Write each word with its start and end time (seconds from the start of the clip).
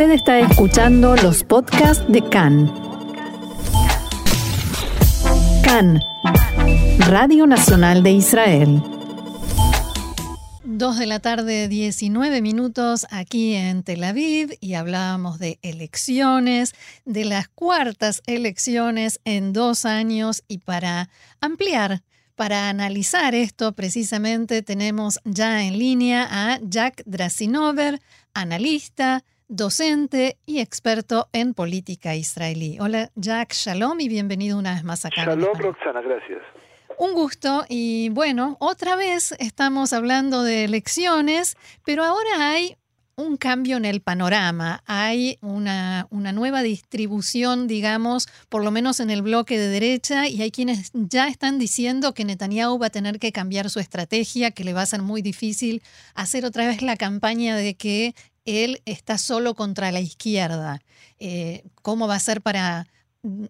Usted 0.00 0.14
está 0.14 0.38
escuchando 0.38 1.14
los 1.16 1.44
podcasts 1.44 2.02
de 2.08 2.26
CAN. 2.26 2.72
CAN, 5.62 6.00
Radio 7.00 7.46
Nacional 7.46 8.02
de 8.02 8.12
Israel. 8.12 8.82
Dos 10.64 10.96
de 10.96 11.04
la 11.04 11.20
tarde, 11.20 11.68
19 11.68 12.40
minutos 12.40 13.06
aquí 13.10 13.52
en 13.52 13.82
Tel 13.82 14.02
Aviv 14.02 14.56
y 14.58 14.72
hablábamos 14.72 15.38
de 15.38 15.58
elecciones, 15.60 16.74
de 17.04 17.26
las 17.26 17.48
cuartas 17.48 18.22
elecciones 18.24 19.20
en 19.26 19.52
dos 19.52 19.84
años 19.84 20.44
y 20.48 20.58
para 20.60 21.10
ampliar 21.42 22.00
para 22.36 22.70
analizar 22.70 23.34
esto 23.34 23.72
precisamente 23.72 24.62
tenemos 24.62 25.20
ya 25.26 25.62
en 25.62 25.78
línea 25.78 26.26
a 26.30 26.58
Jack 26.62 27.02
Drasinover, 27.04 28.00
analista, 28.32 29.24
docente 29.50 30.38
y 30.46 30.60
experto 30.60 31.28
en 31.32 31.54
política 31.54 32.14
israelí. 32.14 32.78
Hola 32.78 33.10
Jack, 33.16 33.52
shalom 33.52 33.98
y 34.00 34.08
bienvenido 34.08 34.56
una 34.56 34.74
vez 34.74 34.84
más 34.84 35.04
acá. 35.04 35.24
Shalom 35.24 35.58
Roxana, 35.58 36.00
gracias. 36.00 36.40
Un 36.98 37.14
gusto 37.14 37.64
y 37.68 38.10
bueno, 38.10 38.56
otra 38.60 38.94
vez 38.94 39.34
estamos 39.40 39.92
hablando 39.92 40.44
de 40.44 40.64
elecciones, 40.64 41.56
pero 41.84 42.04
ahora 42.04 42.50
hay 42.52 42.76
un 43.16 43.36
cambio 43.36 43.76
en 43.76 43.84
el 43.84 44.00
panorama, 44.00 44.82
hay 44.86 45.38
una, 45.42 46.06
una, 46.10 46.32
nueva 46.32 46.62
distribución, 46.62 47.66
digamos, 47.66 48.28
por 48.48 48.64
lo 48.64 48.70
menos 48.70 49.00
en 49.00 49.10
el 49.10 49.22
bloque 49.22 49.58
de 49.58 49.68
derecha, 49.68 50.26
y 50.26 50.40
hay 50.40 50.50
quienes 50.50 50.90
ya 50.94 51.28
están 51.28 51.58
diciendo 51.58 52.14
que 52.14 52.24
Netanyahu 52.24 52.78
va 52.78 52.86
a 52.86 52.90
tener 52.90 53.18
que 53.18 53.32
cambiar 53.32 53.68
su 53.68 53.78
estrategia, 53.78 54.52
que 54.52 54.64
le 54.64 54.72
va 54.72 54.82
a 54.82 54.86
ser 54.86 55.02
muy 55.02 55.22
difícil 55.22 55.82
hacer 56.14 56.44
otra 56.46 56.66
vez 56.66 56.82
la 56.82 56.96
campaña 56.96 57.56
de 57.56 57.74
que 57.74 58.14
él 58.44 58.78
está 58.86 59.18
solo 59.18 59.54
contra 59.54 59.92
la 59.92 60.00
izquierda. 60.00 60.80
Eh, 61.18 61.62
¿Cómo 61.82 62.08
va 62.08 62.14
a 62.14 62.20
ser 62.20 62.40
para 62.40 62.86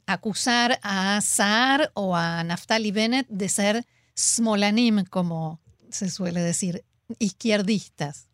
acusar 0.06 0.78
a 0.82 1.20
Saar 1.20 1.90
o 1.94 2.16
a 2.16 2.42
Naftali 2.42 2.90
Bennett 2.90 3.26
de 3.28 3.48
ser 3.48 3.82
smolanim, 4.16 5.04
como 5.08 5.60
se 5.90 6.08
suele 6.08 6.40
decir, 6.40 6.82
izquierdistas? 7.18 8.28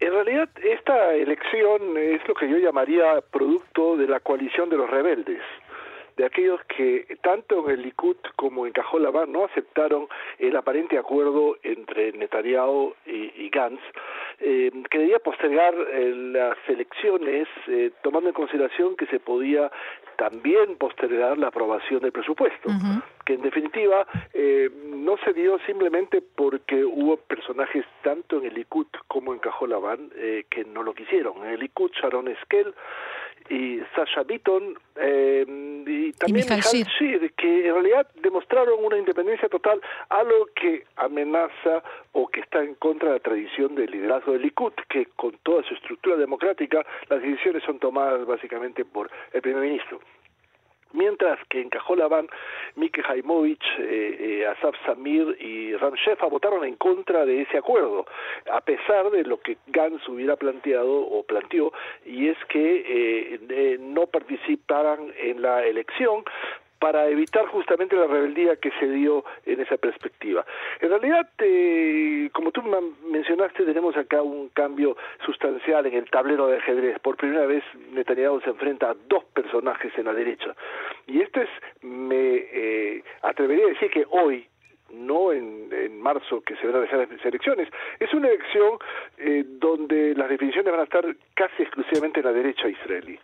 En 0.00 0.10
realidad, 0.10 0.48
esta 0.64 1.14
elección 1.14 1.96
es 1.96 2.20
lo 2.26 2.34
que 2.34 2.50
yo 2.50 2.58
llamaría 2.58 3.20
producto 3.30 3.96
de 3.96 4.08
la 4.08 4.18
coalición 4.18 4.68
de 4.68 4.76
los 4.76 4.90
rebeldes 4.90 5.40
de 6.16 6.26
aquellos 6.26 6.60
que 6.64 7.18
tanto 7.22 7.64
en 7.64 7.74
el 7.76 7.82
Likud 7.82 8.16
como 8.36 8.66
en 8.66 8.72
Cajolabán 8.72 9.32
no 9.32 9.44
aceptaron 9.44 10.08
el 10.38 10.56
aparente 10.56 10.98
acuerdo 10.98 11.56
entre 11.62 12.12
Netanyahu 12.12 12.94
y, 13.06 13.48
Gantz, 13.50 13.80
eh, 14.42 14.70
que 14.90 14.98
debía 14.98 15.18
postergar 15.18 15.74
eh, 15.74 16.12
las 16.14 16.58
elecciones 16.68 17.48
eh, 17.68 17.92
tomando 18.02 18.28
en 18.28 18.34
consideración 18.34 18.96
que 18.96 19.06
se 19.06 19.20
podía 19.20 19.70
también 20.16 20.76
postergar 20.76 21.38
la 21.38 21.48
aprobación 21.48 22.00
del 22.00 22.12
presupuesto, 22.12 22.68
que 23.24 23.34
en 23.34 23.42
definitiva 23.42 24.06
eh, 24.32 24.70
no 24.86 25.16
se 25.24 25.32
dio 25.32 25.58
simplemente 25.66 26.22
porque 26.22 26.84
hubo 26.84 27.16
personajes 27.16 27.84
tanto 28.02 28.38
en 28.38 28.46
el 28.46 28.54
Likud 28.54 28.86
como 29.08 29.32
en 29.32 29.40
Cajolabán 29.40 30.10
eh, 30.16 30.44
que 30.50 30.64
no 30.64 30.82
lo 30.82 30.94
quisieron. 30.94 31.38
En 31.44 31.54
el 31.54 31.60
Likud 31.60 31.90
Sharon 31.92 32.28
Esquel 32.28 32.74
y 33.48 33.80
Sasha 33.96 34.22
Beaton 34.22 34.78
eh, 34.96 35.44
y 35.86 36.12
también 36.12 36.46
y 36.46 36.48
que 36.48 36.54
en 36.54 37.11
realidad 37.82 38.06
demostraron 38.22 38.84
una 38.84 38.96
independencia 38.96 39.48
total, 39.48 39.80
algo 40.08 40.46
que 40.54 40.84
amenaza 40.96 41.82
o 42.12 42.28
que 42.28 42.40
está 42.40 42.62
en 42.62 42.74
contra 42.76 43.08
de 43.08 43.14
la 43.14 43.20
tradición 43.20 43.74
del 43.74 43.90
liderazgo 43.90 44.32
del 44.32 44.42
Likud, 44.42 44.72
que 44.88 45.06
con 45.16 45.32
toda 45.42 45.62
su 45.64 45.74
estructura 45.74 46.16
democrática 46.16 46.84
las 47.08 47.22
decisiones 47.22 47.62
son 47.64 47.78
tomadas 47.78 48.24
básicamente 48.26 48.84
por 48.84 49.10
el 49.32 49.42
primer 49.42 49.62
ministro. 49.62 50.00
Mientras 50.94 51.38
que 51.48 51.60
en 51.60 51.70
Cajolabán, 51.70 52.28
Mike 52.76 53.02
Haimovich, 53.08 53.64
eh, 53.78 54.42
eh, 54.42 54.46
Asaf 54.46 54.74
Samir 54.84 55.36
y 55.40 55.74
Ram 55.76 55.94
Shefa 55.94 56.26
votaron 56.26 56.64
en 56.64 56.76
contra 56.76 57.24
de 57.24 57.42
ese 57.42 57.56
acuerdo, 57.56 58.04
a 58.50 58.60
pesar 58.60 59.10
de 59.10 59.24
lo 59.24 59.40
que 59.40 59.56
Gantz 59.68 60.06
hubiera 60.08 60.36
planteado 60.36 60.92
o 60.92 61.22
planteó, 61.22 61.72
y 62.04 62.28
es 62.28 62.36
que 62.50 63.38
eh, 63.48 63.78
no 63.80 64.06
participaran 64.06 65.14
en 65.16 65.40
la 65.40 65.64
elección 65.64 66.24
para 66.82 67.06
evitar 67.06 67.46
justamente 67.46 67.94
la 67.94 68.08
rebeldía 68.08 68.56
que 68.56 68.72
se 68.80 68.88
dio 68.88 69.24
en 69.46 69.60
esa 69.60 69.76
perspectiva. 69.76 70.44
En 70.80 70.88
realidad, 70.88 71.28
eh, 71.38 72.28
como 72.32 72.50
tú 72.50 72.60
mencionaste, 73.08 73.62
tenemos 73.62 73.96
acá 73.96 74.20
un 74.20 74.48
cambio 74.48 74.96
sustancial 75.24 75.86
en 75.86 75.94
el 75.94 76.10
tablero 76.10 76.48
de 76.48 76.56
ajedrez. 76.56 76.98
Por 76.98 77.16
primera 77.16 77.46
vez, 77.46 77.62
Netanyahu 77.92 78.40
se 78.40 78.50
enfrenta 78.50 78.90
a 78.90 78.96
dos 79.06 79.22
personajes 79.26 79.96
en 79.96 80.06
la 80.06 80.12
derecha. 80.12 80.56
Y 81.06 81.20
este 81.20 81.42
es, 81.42 81.50
me 81.82 82.48
eh, 82.52 83.04
atrevería 83.22 83.66
a 83.66 83.68
decir 83.68 83.88
que 83.88 84.04
hoy, 84.10 84.48
no 84.92 85.32
en, 85.32 85.62
marzo 86.02 86.40
que 86.40 86.56
se 86.56 86.66
van 86.66 86.76
a 86.76 86.78
realizar 86.80 87.16
las 87.16 87.26
elecciones. 87.26 87.68
Es 88.00 88.12
una 88.12 88.28
elección 88.28 88.78
eh, 89.18 89.44
donde 89.46 90.14
las 90.16 90.28
definiciones 90.28 90.72
van 90.72 90.80
a 90.80 90.84
estar 90.84 91.04
casi 91.34 91.62
exclusivamente 91.62 92.20
en 92.20 92.26
la 92.26 92.32
derecha 92.32 92.68
israelí. 92.68 93.18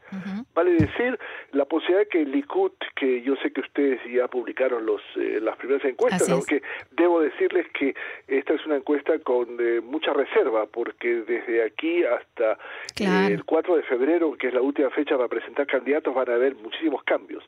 Vale 0.54 0.72
decir, 0.72 1.18
la 1.52 1.64
posibilidad 1.64 2.00
de 2.00 2.08
que 2.08 2.22
el 2.22 2.30
Likud, 2.30 2.72
que 2.94 3.20
yo 3.22 3.34
sé 3.36 3.52
que 3.52 3.60
ustedes 3.60 4.00
ya 4.12 4.28
publicaron 4.28 4.86
los, 4.86 5.02
eh, 5.16 5.40
las 5.40 5.56
primeras 5.56 5.84
encuestas, 5.84 6.28
aunque 6.30 6.62
debo 6.92 7.20
decirles 7.20 7.66
que 7.72 7.94
esta 8.28 8.54
es 8.54 8.64
una 8.66 8.76
encuesta 8.76 9.18
con 9.18 9.56
eh, 9.60 9.80
mucha 9.80 10.12
reserva, 10.12 10.66
porque 10.66 11.22
desde 11.22 11.64
aquí 11.64 12.04
hasta 12.04 12.58
el 12.98 13.44
4 13.44 13.76
de 13.76 13.82
febrero, 13.82 14.36
que 14.36 14.48
es 14.48 14.54
la 14.54 14.62
última 14.62 14.90
fecha 14.90 15.16
para 15.16 15.28
presentar 15.28 15.66
candidatos, 15.66 16.14
van 16.14 16.30
a 16.30 16.34
haber 16.34 16.54
muchísimos 16.56 17.02
cambios. 17.04 17.44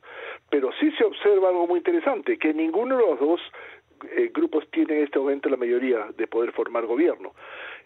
Pero 0.49 0.71
sí 0.79 0.91
se 0.97 1.03
observa 1.03 1.49
algo 1.49 1.67
muy 1.67 1.77
interesante, 1.77 2.37
que 2.37 2.53
ninguno 2.53 2.97
de 2.97 3.05
los 3.05 3.19
dos 3.19 3.41
eh, 4.15 4.31
grupos 4.33 4.67
tienen 4.71 4.97
en 4.97 5.03
este 5.05 5.19
momento 5.19 5.49
la 5.49 5.57
mayoría 5.57 6.07
de 6.17 6.27
poder 6.27 6.51
formar 6.51 6.85
gobierno. 6.85 7.33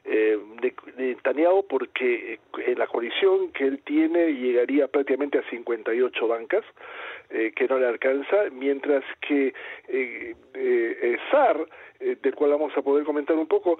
Eh, 0.03 0.37
de, 0.61 0.75
Netanyahu 0.97 1.65
porque 1.67 2.33
eh, 2.33 2.39
en 2.67 2.77
la 2.77 2.85
coalición 2.85 3.51
que 3.51 3.65
él 3.65 3.81
tiene 3.83 4.33
llegaría 4.33 4.87
prácticamente 4.87 5.39
a 5.39 5.49
58 5.49 6.27
bancas, 6.27 6.63
eh, 7.31 7.53
que 7.55 7.67
no 7.67 7.79
le 7.79 7.87
alcanza, 7.87 8.35
mientras 8.51 9.03
que 9.27 9.51
eh, 9.87 10.35
eh, 10.53 11.17
SAR, 11.31 11.67
del 11.99 12.35
cual 12.35 12.51
vamos 12.51 12.71
a 12.77 12.81
poder 12.83 13.03
comentar 13.03 13.35
un 13.35 13.47
poco, 13.47 13.79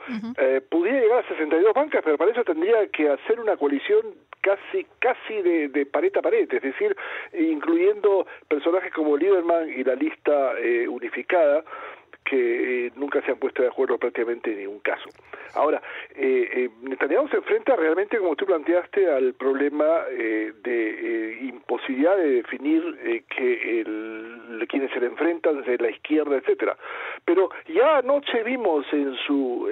pudiera 0.70 1.00
llegar 1.00 1.24
a 1.24 1.28
62 1.28 1.74
bancas, 1.74 2.02
pero 2.04 2.18
para 2.18 2.32
eso 2.32 2.44
tendría 2.44 2.88
que 2.88 3.10
hacer 3.10 3.40
una 3.40 3.58
coalición 3.58 4.16
casi 4.42 4.86
casi 5.00 5.42
de, 5.44 5.68
de 5.68 5.86
pared 5.86 6.16
a 6.16 6.22
pared, 6.22 6.52
es 6.52 6.62
decir, 6.62 6.96
incluyendo 7.38 8.26
personajes 8.48 8.92
como 8.94 9.18
Lieberman 9.18 9.70
y 9.70 9.84
la 9.84 9.96
lista 9.96 10.54
unificada, 10.88 11.64
que 12.26 12.88
eh, 12.88 12.92
nunca 12.96 13.22
se 13.22 13.32
han 13.32 13.38
puesto 13.38 13.62
de 13.62 13.70
acuerdo 13.70 13.98
prácticamente 13.98 14.52
en 14.52 14.60
ningún 14.60 14.80
caso. 14.80 15.10
Ahora, 15.56 15.82
eh, 16.14 16.50
eh, 16.54 16.70
Netanyahu 16.82 17.30
se 17.30 17.38
enfrenta 17.38 17.76
realmente, 17.76 18.18
como 18.18 18.36
tú 18.36 18.46
planteaste, 18.46 19.10
al 19.10 19.34
problema 19.36 20.04
eh, 20.10 20.52
de 20.64 21.38
imposibilidad 21.42 22.18
de 22.18 22.42
definir 22.42 23.24
que 23.30 23.82
el, 23.82 24.66
quienes 24.68 24.92
se 24.92 25.00
le 25.00 25.08
enfrentan 25.08 25.64
de 25.64 25.78
la 25.78 25.90
izquierda, 25.90 26.36
etcétera. 26.36 26.76
Pero 27.24 27.50
ya 27.68 28.00
anoche 28.00 28.44
vimos 28.44 28.86
en 28.92 29.16
su 29.26 29.68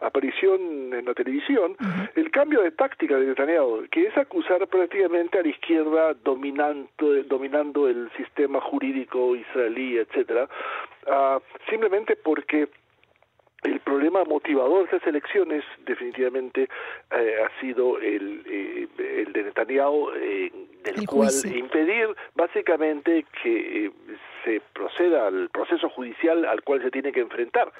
aparición 0.00 0.92
en 0.92 1.04
la 1.04 1.14
televisión 1.14 1.76
el 2.14 2.30
cambio 2.30 2.62
de 2.62 2.72
táctica 2.72 3.16
de 3.16 3.26
Netanyahu, 3.26 3.86
que 3.90 4.06
es 4.06 4.16
acusar 4.16 4.66
prácticamente 4.66 5.38
a 5.38 5.42
la 5.42 5.48
izquierda 5.48 6.14
dominando, 6.14 6.88
dominando 7.26 7.88
el 7.88 8.10
sistema 8.16 8.60
jurídico 8.60 9.36
israelí, 9.36 9.98
etcétera, 9.98 10.48
uh, 11.10 11.40
simplemente 11.68 12.16
porque 12.16 12.68
el 13.62 13.80
problema 13.80 14.24
motivador 14.24 14.88
de 14.88 14.96
esas 14.96 15.06
elecciones 15.06 15.64
definitivamente 15.84 16.68
eh, 17.10 17.36
ha 17.44 17.60
sido 17.60 17.98
el, 17.98 18.42
eh, 18.46 18.88
el 18.98 19.32
de 19.32 19.42
Netanyahu, 19.44 20.10
eh, 20.16 20.50
del 20.82 21.06
cual 21.06 21.30
impedir 21.44 22.08
básicamente 22.34 23.26
que 23.42 23.86
eh, 23.86 23.90
se 24.44 24.62
proceda 24.72 25.26
al 25.26 25.50
proceso 25.50 25.90
judicial 25.90 26.46
al 26.46 26.62
cual 26.62 26.82
se 26.82 26.90
tiene 26.90 27.12
que 27.12 27.20
enfrentar. 27.20 27.70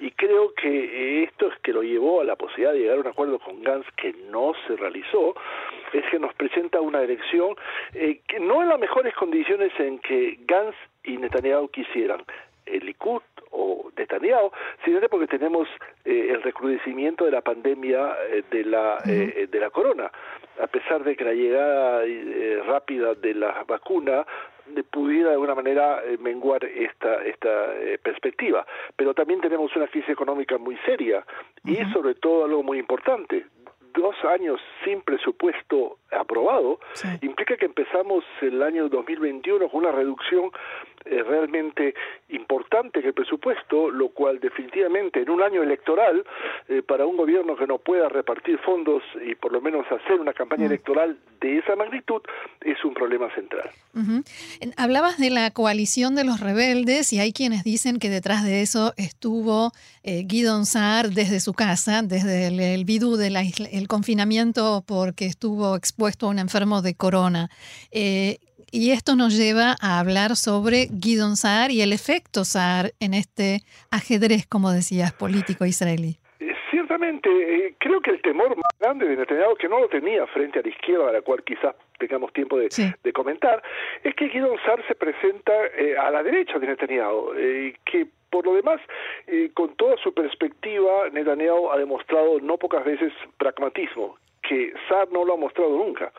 Y 0.00 0.12
creo 0.12 0.54
que 0.54 1.24
esto 1.24 1.48
es 1.48 1.58
que 1.58 1.72
lo 1.72 1.82
llevó 1.82 2.20
a 2.20 2.24
la 2.24 2.36
posibilidad 2.36 2.72
de 2.72 2.78
llegar 2.78 2.98
a 2.98 3.00
un 3.00 3.06
acuerdo 3.08 3.40
con 3.40 3.60
Gantz 3.64 3.88
que 3.96 4.14
no 4.30 4.52
se 4.68 4.76
realizó, 4.76 5.34
es 5.92 6.04
que 6.08 6.20
nos 6.20 6.32
presenta 6.34 6.80
una 6.80 7.02
elección 7.02 7.56
que 7.92 8.38
no 8.38 8.62
en 8.62 8.68
las 8.68 8.78
mejores 8.78 9.12
condiciones 9.16 9.72
en 9.80 9.98
que 9.98 10.38
Gantz 10.46 10.76
y 11.02 11.16
Netanyahu 11.16 11.66
quisieran 11.70 12.22
el 12.72 12.86
Likud 12.86 13.22
o 13.50 13.90
Netanyahu, 13.96 14.50
sino 14.84 15.00
porque 15.08 15.26
tenemos 15.26 15.68
eh, 16.04 16.28
el 16.30 16.42
recrudecimiento 16.42 17.24
de 17.24 17.30
la 17.32 17.40
pandemia 17.40 18.14
eh, 18.30 18.42
de 18.50 18.64
la 18.64 18.98
eh, 19.06 19.48
de 19.50 19.60
la 19.60 19.70
corona, 19.70 20.10
a 20.60 20.66
pesar 20.66 21.04
de 21.04 21.16
que 21.16 21.24
la 21.24 21.32
llegada 21.32 22.02
rápida 22.66 23.14
de 23.14 23.34
la 23.34 23.64
vacuna 23.66 24.26
pudiera 24.90 25.28
de 25.28 25.34
alguna 25.34 25.54
manera 25.54 26.02
menguar 26.20 26.64
esta 26.64 27.24
esta 27.24 27.72
perspectiva, 28.02 28.66
pero 28.96 29.14
también 29.14 29.40
tenemos 29.40 29.74
una 29.76 29.86
crisis 29.86 30.10
económica 30.10 30.58
muy 30.58 30.76
seria 30.84 31.24
y 31.64 31.76
sobre 31.92 32.14
todo 32.14 32.44
algo 32.44 32.62
muy 32.62 32.78
importante, 32.78 33.46
dos 33.94 34.14
años 34.24 34.60
sin 34.84 35.00
presupuesto 35.02 35.98
aprobado, 36.10 36.78
implica 37.20 37.56
que 37.56 37.66
empezamos 37.66 38.24
el 38.40 38.62
año 38.62 38.88
2021 38.88 39.68
con 39.68 39.84
una 39.84 39.92
reducción 39.92 40.50
eh, 41.04 41.22
realmente 41.22 41.94
importante 42.30 43.00
que 43.00 43.08
el 43.08 43.14
presupuesto, 43.14 43.90
lo 43.90 44.08
cual 44.10 44.40
definitivamente 44.40 45.22
en 45.22 45.30
un 45.30 45.42
año 45.42 45.62
electoral, 45.62 46.24
eh, 46.68 46.82
para 46.82 47.06
un 47.06 47.16
gobierno 47.16 47.56
que 47.56 47.66
no 47.66 47.78
pueda 47.78 48.08
repartir 48.08 48.58
fondos 48.58 49.02
y 49.24 49.34
por 49.34 49.52
lo 49.52 49.60
menos 49.60 49.86
hacer 49.90 50.20
una 50.20 50.32
campaña 50.32 50.66
electoral 50.66 51.18
de 51.40 51.58
esa 51.58 51.76
magnitud, 51.76 52.20
es 52.60 52.82
un 52.84 52.94
problema 52.94 53.32
central. 53.34 53.70
Hablabas 54.76 55.18
de 55.18 55.30
la 55.30 55.50
coalición 55.50 56.14
de 56.14 56.24
los 56.24 56.40
rebeldes 56.40 57.12
y 57.12 57.20
hay 57.20 57.32
quienes 57.32 57.64
dicen 57.64 57.98
que 57.98 58.10
detrás 58.10 58.44
de 58.44 58.62
eso 58.62 58.92
estuvo 58.96 59.72
eh, 60.02 60.24
Guidon 60.24 60.66
Saar 60.66 61.10
desde 61.10 61.40
su 61.40 61.52
casa, 61.52 62.02
desde 62.02 62.48
el, 62.48 62.60
el 62.60 62.84
bidú 62.84 63.16
del 63.16 63.36
el 63.36 63.88
confinamiento 63.88 64.82
porque 64.86 65.26
estuvo 65.26 65.76
expuesto 65.76 65.97
a 65.98 66.26
un 66.26 66.38
enfermo 66.38 66.80
de 66.80 66.94
corona. 66.94 67.48
Eh, 67.90 68.38
y 68.70 68.92
esto 68.92 69.16
nos 69.16 69.36
lleva 69.36 69.74
a 69.80 69.98
hablar 69.98 70.36
sobre 70.36 70.86
Guidon 70.90 71.36
Saar 71.36 71.70
y 71.70 71.80
el 71.80 71.92
efecto 71.92 72.44
Saar 72.44 72.92
en 73.00 73.14
este 73.14 73.60
ajedrez, 73.90 74.46
como 74.46 74.70
decías, 74.70 75.12
político 75.12 75.64
israelí. 75.64 76.18
Eh, 76.38 76.54
ciertamente, 76.70 77.28
eh, 77.30 77.74
creo 77.78 78.00
que 78.00 78.10
el 78.10 78.22
temor 78.22 78.50
más 78.56 78.78
grande 78.78 79.08
de 79.08 79.16
Netanyahu, 79.16 79.56
que 79.56 79.68
no 79.68 79.80
lo 79.80 79.88
tenía 79.88 80.26
frente 80.28 80.60
a 80.60 80.62
la 80.62 80.68
izquierda, 80.68 81.08
a 81.08 81.12
la 81.12 81.22
cual 81.22 81.42
quizás 81.42 81.74
tengamos 81.98 82.32
tiempo 82.32 82.58
de, 82.58 82.68
comentar, 83.12 83.62
es 84.04 84.14
que 84.14 84.28
Guidon 84.28 84.56
Saar 84.64 84.86
se 84.86 84.94
presenta 84.94 85.52
eh, 85.76 85.96
a 85.98 86.10
la 86.10 86.22
derecha 86.22 86.58
de 86.58 86.66
Netanyahu, 86.68 87.34
y 87.34 87.74
que 87.84 88.06
por 88.30 88.44
lo 88.44 88.52
demás, 88.52 88.78
con 89.54 89.74
toda 89.76 89.96
su 89.96 90.12
perspectiva, 90.12 91.08
Netanyahu 91.10 91.70
ha 91.70 91.78
demostrado 91.78 92.38
no 92.40 92.58
pocas 92.58 92.84
veces 92.84 93.10
pragmatismo, 93.38 94.18
que 94.48 94.72
Saar 94.88 95.08
no 95.12 95.24
lo 95.24 95.34
ha 95.34 95.36
mostrado 95.36 95.70
nunca. 95.70 96.12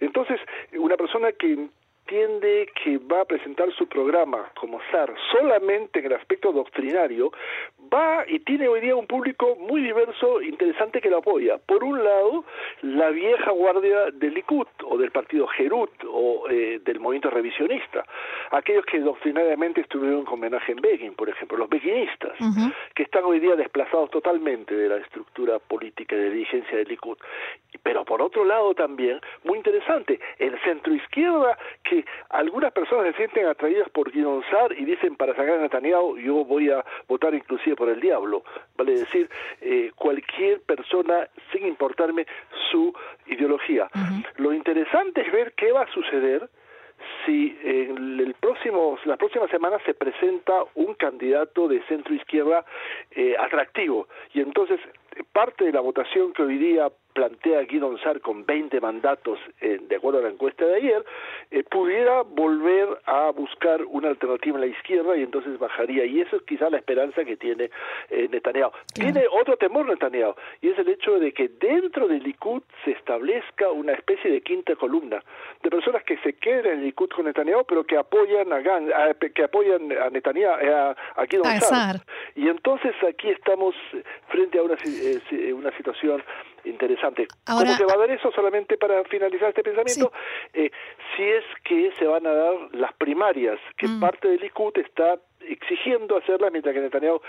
Entonces, 0.00 0.40
una 0.76 0.96
persona 0.96 1.32
que 1.32 1.68
entiende 2.08 2.68
que 2.82 2.98
va 2.98 3.20
a 3.20 3.24
presentar 3.24 3.70
su 3.74 3.86
programa 3.86 4.50
como 4.58 4.80
SAR 4.90 5.14
solamente 5.30 5.98
en 5.98 6.06
el 6.06 6.14
aspecto 6.14 6.52
doctrinario, 6.52 7.30
va 7.92 8.24
y 8.26 8.40
tiene 8.40 8.68
hoy 8.68 8.80
día 8.80 8.96
un 8.96 9.06
público 9.06 9.56
muy 9.56 9.82
diverso, 9.82 10.40
interesante 10.42 11.00
que 11.00 11.10
lo 11.10 11.18
apoya. 11.18 11.58
Por 11.58 11.84
un 11.84 12.02
lado, 12.02 12.44
la 12.82 13.10
vieja 13.10 13.50
guardia 13.50 14.10
del 14.12 14.34
Likud 14.34 14.66
o 14.84 14.98
del 14.98 15.10
partido 15.10 15.46
Gerut 15.48 15.90
o 16.08 16.48
eh, 16.50 16.80
del 16.84 17.00
movimiento 17.00 17.30
revisionista, 17.30 18.04
aquellos 18.50 18.84
que 18.86 19.00
doctrinariamente 19.00 19.80
estuvieron 19.80 20.24
con 20.24 20.34
homenaje 20.34 20.72
en 20.72 20.80
Begin, 20.80 21.14
por 21.14 21.28
ejemplo, 21.28 21.58
los 21.58 21.68
beguinistas, 21.68 22.32
que 22.94 23.02
están 23.02 23.24
hoy 23.24 23.40
día 23.40 23.56
desplazados 23.56 24.10
totalmente 24.10 24.74
de 24.74 24.88
la 24.88 24.96
estructura 24.96 25.58
política 25.58 26.16
de 26.16 26.30
dirigencia 26.30 26.78
del 26.78 26.88
Likud. 26.88 27.18
Pero 27.82 28.04
por 28.04 28.22
otro 28.22 28.44
lado 28.44 28.74
también, 28.74 29.20
muy 29.44 29.58
interesante, 29.58 30.20
el 30.38 30.58
centro 30.62 30.92
izquierda 30.94 31.58
que 31.84 32.04
algunas 32.30 32.72
personas 32.72 33.12
se 33.12 33.18
sienten 33.18 33.46
atraídas 33.46 33.88
por 33.90 34.10
Guidon 34.10 34.42
y 34.76 34.84
dicen 34.84 35.16
para 35.16 35.34
sacar 35.34 35.54
a 35.54 35.62
Netanyahu 35.62 36.18
yo 36.18 36.44
voy 36.44 36.70
a 36.70 36.84
votar 37.08 37.34
inclusive 37.34 37.76
por 37.78 37.88
el 37.88 38.00
diablo, 38.00 38.42
vale 38.76 38.98
decir, 38.98 39.30
eh, 39.60 39.92
cualquier 39.94 40.60
persona 40.62 41.28
sin 41.52 41.64
importarme 41.64 42.26
su 42.72 42.92
ideología. 43.26 43.88
Lo 44.36 44.52
interesante 44.52 45.20
es 45.20 45.32
ver 45.32 45.52
qué 45.52 45.70
va 45.70 45.82
a 45.82 45.92
suceder 45.92 46.50
si 47.24 47.56
en 47.62 48.18
el 48.18 48.34
próximo, 48.34 48.98
las 49.04 49.16
próximas 49.16 49.48
semanas 49.50 49.80
se 49.86 49.94
presenta 49.94 50.64
un 50.74 50.94
candidato 50.94 51.68
de 51.68 51.80
centro 51.84 52.12
izquierda 52.12 52.64
eh, 53.12 53.36
atractivo. 53.38 54.08
Y 54.34 54.40
entonces 54.40 54.80
parte 55.32 55.64
de 55.64 55.72
la 55.72 55.80
votación 55.80 56.32
que 56.32 56.42
hoy 56.42 56.58
día 56.58 56.90
plantea 57.18 57.62
Guido 57.62 57.98
Sar 57.98 58.20
con 58.20 58.46
20 58.46 58.80
mandatos, 58.80 59.40
eh, 59.60 59.80
de 59.88 59.96
acuerdo 59.96 60.20
a 60.20 60.22
la 60.22 60.28
encuesta 60.28 60.64
de 60.64 60.76
ayer, 60.76 61.04
eh, 61.50 61.64
pudiera 61.64 62.22
volver 62.22 62.86
a 63.06 63.32
buscar 63.32 63.82
una 63.86 64.06
alternativa 64.06 64.54
en 64.56 64.60
la 64.60 64.66
izquierda 64.68 65.16
y 65.16 65.24
entonces 65.24 65.58
bajaría. 65.58 66.04
Y 66.04 66.20
eso 66.20 66.36
es 66.36 66.42
quizá 66.42 66.70
la 66.70 66.76
esperanza 66.76 67.24
que 67.24 67.36
tiene 67.36 67.70
eh, 68.10 68.28
Netanyahu. 68.30 68.70
Tiene 68.94 69.24
otro 69.32 69.56
temor 69.56 69.88
Netanyahu, 69.88 70.36
y 70.60 70.68
es 70.68 70.78
el 70.78 70.88
hecho 70.90 71.18
de 71.18 71.32
que 71.32 71.48
dentro 71.48 72.06
del 72.06 72.22
Likud 72.22 72.62
se 72.84 72.92
establezca 72.92 73.68
una 73.72 73.94
especie 73.94 74.30
de 74.30 74.40
quinta 74.40 74.76
columna 74.76 75.20
de 75.60 75.70
personas 75.70 76.04
que 76.18 76.32
se 76.32 76.38
queden 76.38 76.66
en 76.66 76.78
el 76.78 76.84
Likud 76.84 77.08
con 77.10 77.24
Netanyahu, 77.24 77.64
pero 77.64 77.84
que 77.84 77.96
apoyan 77.96 78.52
a, 78.52 78.62
que 79.34 79.44
apoyan 79.44 79.92
a 79.92 80.10
Netanyahu, 80.10 80.54
a, 80.54 80.96
a 81.16 81.60
Sar. 81.60 81.96
Y 82.34 82.48
entonces 82.48 82.94
aquí 83.08 83.30
estamos 83.30 83.74
frente 84.28 84.58
a 84.58 84.62
una, 84.62 84.76
una 85.54 85.76
situación 85.76 86.22
interesante. 86.64 87.26
¿Cómo 87.46 87.66
se 87.66 87.84
va 87.84 87.94
a 87.94 87.98
dar 87.98 88.10
eso? 88.10 88.30
Solamente 88.32 88.76
para 88.76 89.04
finalizar 89.04 89.50
este 89.50 89.62
pensamiento, 89.62 90.12
eh, 90.52 90.70
si 91.16 91.22
es 91.22 91.44
que 91.64 91.92
se 91.98 92.06
van 92.06 92.26
a 92.26 92.32
dar 92.32 92.54
las 92.72 92.92
primarias, 92.94 93.58
que 93.76 93.88
mm. 93.88 94.00
parte 94.00 94.28
del 94.28 94.40
Likud 94.40 94.76
está 94.78 95.18
exigiendo 95.48 96.16
hacerlas, 96.16 96.50
mientras 96.52 96.74
que 96.74 96.80
Netanyahu 96.80 97.20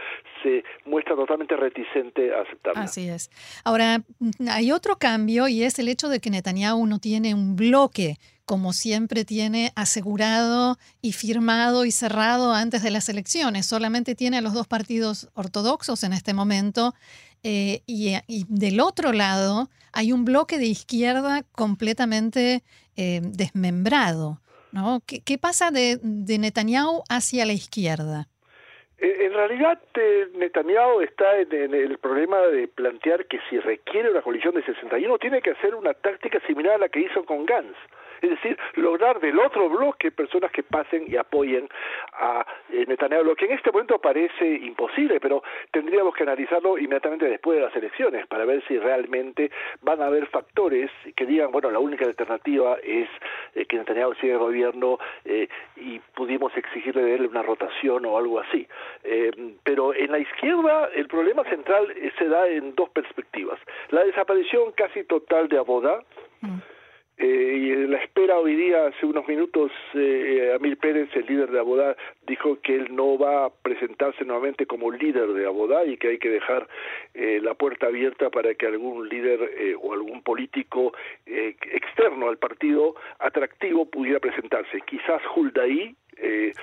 se 0.43 0.63
muestra 0.85 1.15
totalmente 1.15 1.55
reticente 1.55 2.33
a 2.33 2.41
aceptarlas. 2.41 2.85
Así 2.85 3.09
es. 3.09 3.29
Ahora, 3.63 4.01
hay 4.49 4.71
otro 4.71 4.97
cambio 4.97 5.47
y 5.47 5.63
es 5.63 5.79
el 5.79 5.87
hecho 5.87 6.09
de 6.09 6.19
que 6.19 6.29
Netanyahu 6.29 6.85
no 6.85 6.99
tiene 6.99 7.33
un 7.33 7.55
bloque 7.55 8.17
como 8.49 8.73
siempre 8.73 9.25
tiene 9.25 9.71
asegurado 9.75 10.79
y 11.03 11.11
firmado 11.11 11.85
y 11.85 11.91
cerrado 11.91 12.51
antes 12.51 12.81
de 12.81 12.89
las 12.89 13.07
elecciones. 13.07 13.67
Solamente 13.67 14.15
tiene 14.15 14.39
a 14.39 14.41
los 14.41 14.55
dos 14.55 14.65
partidos 14.65 15.29
ortodoxos 15.35 16.03
en 16.03 16.13
este 16.13 16.33
momento 16.33 16.95
eh, 17.43 17.83
y, 17.85 18.15
del 18.47 18.79
otro 18.79 19.13
lado 19.13 19.69
hay 19.91 20.11
un 20.11 20.25
bloque 20.25 20.57
de 20.57 20.65
izquierda 20.65 21.43
completamente 21.51 22.63
eh, 22.95 23.21
desmembrado. 23.23 24.41
¿No? 24.71 25.01
¿Qué, 25.05 25.37
pasa 25.37 25.71
de, 25.71 25.97
de, 26.01 26.37
Netanyahu 26.37 27.03
hacia 27.09 27.45
la 27.45 27.53
izquierda? 27.53 28.27
Eh, 28.97 29.25
en 29.25 29.33
realidad, 29.33 29.79
Netanyahu 30.35 31.01
está 31.01 31.37
en, 31.37 31.73
el 31.73 31.97
problema 31.97 32.39
de 32.47 32.67
plantear 32.67 33.25
que 33.25 33.39
si 33.49 33.59
requiere 33.59 34.11
una 34.11 34.21
coalición 34.21 34.55
de 34.55 34.63
61, 34.63 35.17
tiene 35.17 35.41
que 35.41 35.51
hacer 35.51 35.75
una 35.75 35.93
táctica 35.93 36.39
similar 36.45 36.75
a 36.75 36.77
la 36.79 36.89
que 36.89 37.01
hizo 37.01 37.23
con 37.23 37.45
Gantz 37.45 37.77
es 38.21 38.29
decir, 38.29 38.57
lograr 38.75 39.19
del 39.19 39.39
otro 39.39 39.69
bloque 39.69 40.11
personas 40.11 40.51
que 40.51 40.63
pasen 40.63 41.05
y 41.07 41.15
apoyen 41.15 41.67
a 42.13 42.45
eh, 42.71 42.85
Netanyahu, 42.87 43.23
lo 43.23 43.35
que 43.35 43.45
en 43.45 43.53
este 43.53 43.71
momento 43.71 43.99
parece 43.99 44.45
imposible, 44.45 45.19
pero 45.19 45.43
tendríamos 45.71 46.13
que 46.13 46.23
analizarlo 46.23 46.77
inmediatamente 46.77 47.25
después 47.25 47.57
de 47.59 47.65
las 47.65 47.75
elecciones 47.75 48.27
para 48.27 48.45
ver 48.45 48.63
si 48.67 48.77
realmente 48.77 49.51
van 49.81 50.01
a 50.01 50.07
haber 50.07 50.27
factores 50.27 50.91
que 51.15 51.25
digan, 51.25 51.51
bueno, 51.51 51.71
la 51.71 51.79
única 51.79 52.05
alternativa 52.05 52.77
es 52.83 53.09
eh, 53.55 53.65
que 53.65 53.77
Netanyahu 53.77 54.13
siga 54.15 54.33
el 54.33 54.39
gobierno 54.39 54.99
eh, 55.25 55.47
y 55.75 55.99
pudimos 56.15 56.55
exigirle 56.55 57.03
de 57.03 57.15
él 57.15 57.27
una 57.27 57.43
rotación 57.43 58.05
o 58.05 58.17
algo 58.17 58.39
así. 58.39 58.67
pero 59.63 59.93
en 59.93 60.11
la 60.11 60.19
izquierda 60.19 60.89
el 60.95 61.07
problema 61.07 61.43
central 61.45 61.93
se 62.17 62.27
da 62.27 62.47
en 62.47 62.75
dos 62.75 62.89
perspectivas. 62.89 63.59
La 63.89 64.03
desaparición 64.03 64.71
casi 64.73 65.03
total 65.03 65.47
de 65.47 65.57
Aboda, 65.57 66.03
mm. 66.41 66.57
Eh, 67.21 67.57
y 67.57 67.71
en 67.71 67.91
la 67.91 67.97
espera 67.97 68.39
hoy 68.39 68.55
día, 68.55 68.87
hace 68.87 69.05
unos 69.05 69.27
minutos, 69.27 69.71
eh, 69.93 70.53
Amir 70.55 70.77
Pérez, 70.77 71.09
el 71.15 71.25
líder 71.25 71.51
de 71.51 71.59
Abodá, 71.59 71.97
dijo 72.25 72.61
que 72.61 72.77
él 72.77 72.95
no 72.95 73.17
va 73.17 73.45
a 73.45 73.49
presentarse 73.49 74.23
nuevamente 74.23 74.65
como 74.65 74.89
líder 74.89 75.27
de 75.33 75.45
Abodá 75.45 75.83
y 75.83 75.97
que 75.97 76.07
hay 76.09 76.17
que 76.17 76.29
dejar 76.29 76.65
eh, 77.13 77.41
la 77.43 77.55
puerta 77.55 77.87
abierta 77.87 78.29
para 78.29 78.53
que 78.53 78.67
algún 78.67 79.09
líder 79.09 79.51
eh, 79.57 79.75
o 79.81 79.91
algún 79.91 80.23
político 80.23 80.93
externo 81.25 82.29
al 82.29 82.37
partido 82.37 82.95
atractivo 83.19 83.85
pudiera 83.85 84.21
presentarse. 84.21 84.79
Quizás 84.85 85.21
Huldaí, 85.35 85.95
eh, 86.21 86.53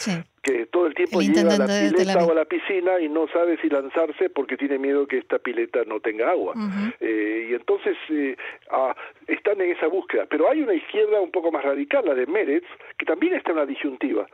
que 0.42 0.66
todo 0.66 0.86
el 0.86 0.94
tiempo 0.94 1.20
llega 1.20 1.54
a 1.54 1.58
la 1.58 1.66
pileta 1.66 2.24
o 2.24 2.30
a 2.30 2.34
la 2.34 2.44
piscina 2.44 3.00
y 3.00 3.08
no 3.08 3.26
sabe 3.28 3.58
si 3.60 3.68
lanzarse 3.68 4.30
porque 4.30 4.56
tiene 4.56 4.78
miedo 4.78 5.06
que 5.06 5.18
esta 5.18 5.38
pileta 5.38 5.80
no 5.86 6.00
tenga 6.00 6.30
agua. 6.30 6.54
eh, 7.00 7.48
y 7.50 7.54
entonces 7.54 7.96
eh, 8.10 8.36
ah, 8.70 8.94
están 9.26 9.60
en 9.60 9.72
esa 9.72 9.88
búsqueda. 9.88 10.26
Pero 10.28 10.50
hay 10.50 10.62
una 10.62 10.74
izquierda 10.74 11.20
un 11.20 11.30
poco 11.30 11.50
más 11.50 11.64
radical, 11.64 12.04
la 12.06 12.14
de 12.14 12.26
Meretz, 12.26 12.66
que 12.98 13.06
también 13.06 13.34
está 13.34 13.50
en 13.50 13.56
la 13.56 13.66
disyuntiva, 13.66 14.26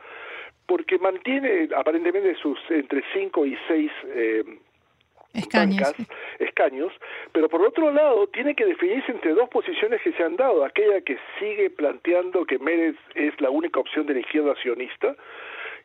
porque 0.67 0.97
mantiene 0.99 1.69
aparentemente 1.75 2.35
sus 2.35 2.59
entre 2.69 3.03
5 3.13 3.45
y 3.45 3.57
6 3.67 3.91
escaños. 5.33 5.93
escaños, 6.39 6.93
pero 7.31 7.49
por 7.49 7.61
otro 7.61 7.91
lado 7.91 8.27
tiene 8.27 8.55
que 8.55 8.65
definirse 8.65 9.11
entre 9.11 9.33
dos 9.33 9.49
posiciones 9.49 10.01
que 10.01 10.13
se 10.13 10.23
han 10.23 10.35
dado, 10.35 10.63
aquella 10.63 11.01
que 11.01 11.17
sigue 11.39 11.69
planteando 11.69 12.45
que 12.45 12.59
Mérez 12.59 12.95
es 13.15 13.39
la 13.41 13.49
única 13.49 13.79
opción 13.79 14.05
de 14.05 14.15
la 14.15 14.19
izquierda 14.19 14.55
sionista 14.61 15.15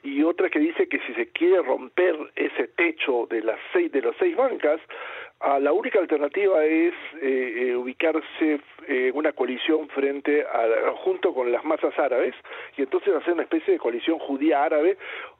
y 0.03 0.23
otra 0.23 0.49
que 0.49 0.61
dice 0.61 0.89
que 0.89 1.01
si 1.01 1.15
se 1.15 1.27
quiere 1.29 1.63
romper 1.63 2.17
ese 2.37 2.69
techo 2.69 3.27
de 3.31 3.43
las 3.43 3.59
seis 3.73 3.91
de 3.91 4.03
las 4.03 4.15
seis 4.19 4.37
bancas, 4.37 4.81
ah, 5.41 5.59
la 5.59 5.73
única 5.73 5.99
alternativa 5.99 6.65
es 6.65 6.95
eh, 7.21 7.69
eh, 7.71 7.77
ubicarse 7.77 8.61
en 8.87 9.17
una 9.17 9.33
coalición 9.33 9.89
frente 9.89 10.43
a 10.43 10.93
junto 10.97 11.35
con 11.35 11.53
las 11.53 11.65
masas 11.65 11.97
árabes 11.99 12.35
y 12.77 12.83
entonces 12.83 13.15
hacer 13.15 13.35
una 13.35 13.43
especie 13.43 13.75
de 13.75 13.79
coalición 13.79 14.19
judía 14.19 14.65
árabe 14.65 14.97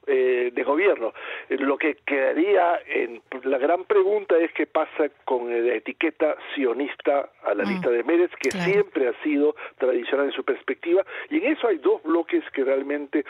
eh, 0.07 0.51
de 0.53 0.63
gobierno. 0.63 1.13
Lo 1.49 1.77
que 1.77 1.97
quedaría 2.05 2.79
en 2.87 3.21
la 3.43 3.57
gran 3.57 3.85
pregunta 3.85 4.37
es 4.37 4.51
qué 4.53 4.65
pasa 4.65 5.09
con 5.25 5.49
la 5.49 5.75
etiqueta 5.75 6.35
sionista 6.53 7.29
a 7.43 7.53
la 7.53 7.63
mm, 7.63 7.69
lista 7.69 7.89
de 7.89 8.03
Mérez, 8.03 8.31
que 8.39 8.51
siempre 8.51 9.07
ha 9.07 9.23
sido 9.23 9.55
tradicional 9.77 10.27
en 10.27 10.31
su 10.31 10.43
perspectiva, 10.43 11.05
y 11.29 11.37
en 11.37 11.53
eso 11.53 11.67
hay 11.67 11.77
dos 11.77 12.01
bloques 12.03 12.43
que 12.51 12.63
realmente 12.63 13.25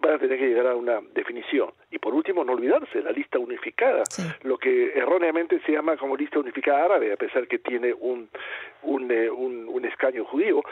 van 0.00 0.14
a 0.14 0.18
tener 0.18 0.38
que 0.38 0.48
llegar 0.48 0.66
a 0.66 0.74
una 0.74 1.00
definición. 1.14 1.70
Y 1.92 1.98
por 1.98 2.14
último, 2.14 2.42
no 2.42 2.54
olvidarse, 2.54 3.02
la 3.02 3.12
lista 3.12 3.38
unificada, 3.38 4.02
lo 4.44 4.56
que 4.56 4.92
erróneamente 4.94 5.60
se 5.66 5.72
llama 5.72 5.98
como 5.98 6.16
lista 6.16 6.38
unificada 6.38 6.86
árabe, 6.86 7.12
a 7.12 7.16
pesar 7.16 7.46
que 7.46 7.58
tiene 7.58 7.92
un, 7.92 8.30
un, 8.82 9.10
eh, 9.10 9.30
un, 9.30 9.84
escaño 9.84 10.24
judío, 10.24 10.62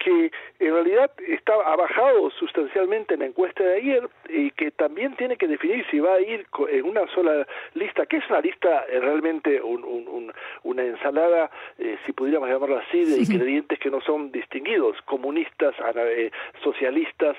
que 0.00 0.32
en 0.58 0.72
realidad 0.72 1.10
está, 1.28 1.54
ha 1.54 1.76
bajado 1.76 2.30
sustancialmente 2.30 3.14
en 3.14 3.20
la 3.20 3.26
encuesta 3.26 3.62
de 3.62 3.76
ayer 3.76 4.08
y 4.28 4.50
que 4.52 4.70
también 4.70 5.14
tiene 5.16 5.36
que 5.36 5.46
definir 5.46 5.86
si 5.90 6.00
va 6.00 6.14
a 6.14 6.20
ir 6.20 6.46
en 6.70 6.84
una 6.84 7.06
sola 7.14 7.46
lista, 7.74 8.06
que 8.06 8.16
es 8.16 8.24
una 8.30 8.40
lista 8.40 8.86
eh, 8.88 8.98
realmente 8.98 9.60
una 9.62 10.82
ensalada, 10.82 11.50
eh, 11.78 11.98
si 12.06 12.12
pudiéramos 12.12 12.48
llamarlo 12.48 12.78
así, 12.78 13.04
de 13.04 13.18
ingredientes 13.18 13.78
que 13.78 13.90
no 13.90 14.00
son 14.00 14.32
distinguidos, 14.32 14.96
comunistas, 15.02 15.74
eh, 15.96 16.30
socialistas, 16.62 17.36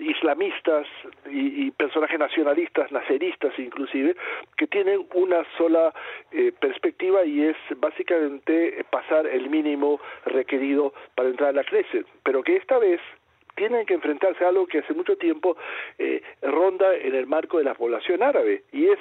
islamistas 0.00 0.86
y, 1.30 1.70
personajes 1.78 2.18
nacionalistas, 2.18 2.90
naceristas 2.92 3.56
inclusive, 3.58 4.16
que 4.56 4.66
tienen 4.66 5.06
una 5.14 5.44
sola 5.56 5.94
perspectiva 6.60 7.24
y 7.24 7.42
es 7.42 7.56
básicamente 7.76 8.84
pasar 8.90 9.26
el 9.26 9.48
mínimo 9.48 10.00
requerido 10.26 10.92
para 11.14 11.28
entrar 11.28 11.37
a 11.40 11.52
la 11.52 11.64
Knesset, 11.64 12.06
pero 12.22 12.42
que 12.42 12.56
esta 12.56 12.78
vez 12.78 13.00
tienen 13.58 13.84
que 13.86 13.94
enfrentarse 13.94 14.44
a 14.44 14.48
algo 14.48 14.66
que 14.66 14.78
hace 14.78 14.94
mucho 14.94 15.16
tiempo 15.16 15.56
eh, 15.98 16.22
ronda 16.42 16.94
en 16.94 17.14
el 17.14 17.26
marco 17.26 17.58
de 17.58 17.64
la 17.64 17.74
población 17.74 18.22
árabe, 18.22 18.62
y 18.72 18.86
es 18.86 18.98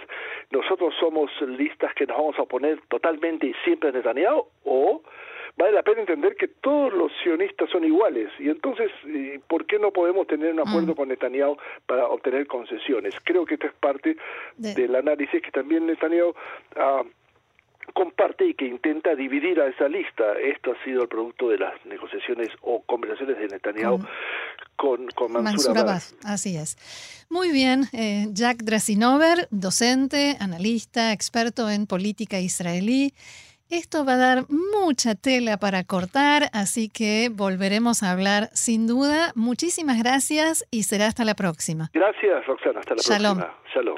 nosotros 0.52 0.94
somos 1.00 1.30
listas 1.42 1.94
que 1.94 2.08
nos 2.08 2.18
vamos 2.18 2.40
a 2.40 2.42
oponer 2.42 2.82
totalmente 2.90 3.48
y 3.48 3.54
siempre 3.64 3.90
a 3.90 3.92
Netanyahu, 3.92 4.48
o 4.66 5.04
vale 5.58 5.74
la 5.74 5.84
pena 5.84 6.02
entender 6.02 6.36
que 6.36 6.48
todos 6.48 6.92
los 6.92 7.12
sionistas 7.22 7.70
son 7.70 7.84
iguales, 7.84 8.32
y 8.40 8.50
entonces, 8.50 8.92
eh, 9.06 9.40
¿por 9.48 9.66
qué 9.68 9.78
no 9.78 9.92
podemos 9.92 10.26
tener 10.26 10.54
un 10.54 10.62
acuerdo 10.62 10.94
mm. 10.94 10.96
con 10.96 11.10
Netanyahu 11.10 11.58
para 11.86 12.08
obtener 12.08 12.48
concesiones? 12.48 13.14
Creo 13.24 13.46
que 13.46 13.56
esta 13.56 13.68
es 13.68 13.74
parte 13.74 14.18
del 14.58 14.96
análisis 14.96 15.42
que 15.42 15.52
también 15.52 15.86
Netanyahu... 15.86 16.34
ha 16.76 17.04
comparte 17.94 18.46
y 18.46 18.54
que 18.54 18.66
intenta 18.66 19.16
dividir 19.16 19.60
a 19.60 19.68
esa 19.68 19.88
lista. 19.88 20.34
Esto 20.40 20.74
ha 20.74 20.84
sido 20.84 21.04
el 21.04 21.08
producto 21.08 21.50
de 21.50 21.58
las 21.58 21.74
negociaciones 21.86 22.50
o 22.62 22.82
conversaciones 22.84 23.38
de 23.38 23.48
Netanyahu 23.48 24.00
con, 24.76 25.08
con, 25.08 25.32
Mansur, 25.32 25.78
Abbas. 25.78 26.16
Así 26.24 26.56
es. 26.56 26.78
Muy 27.30 27.52
bien, 27.52 27.84
eh, 27.94 28.28
Jack 28.32 28.58
Drasinover, 28.58 29.48
docente, 29.52 30.38
analista, 30.40 31.12
experto 31.12 31.70
en 31.70 31.88
política 31.88 32.40
israelí. 32.40 33.14
Esto 33.70 34.06
va 34.06 34.14
a 34.14 34.18
dar 34.18 34.46
mucha 34.50 35.16
tela 35.16 35.58
para 35.58 35.84
cortar, 35.84 36.44
así 36.54 36.88
que 36.88 37.30
volveremos 37.30 38.02
a 38.02 38.12
hablar 38.12 38.50
sin 38.54 38.88
duda. 38.88 39.34
Muchísimas 39.36 40.02
gracias 40.02 40.66
y 40.72 40.84
será 40.84 41.08
hasta 41.08 41.26
la 41.26 41.36
próxima. 41.36 41.90
Gracias, 41.94 42.46
Roxana. 42.46 42.80
Hasta 42.80 42.96
la 42.96 43.04
próxima. 43.04 43.54
Shalom. 43.74 43.98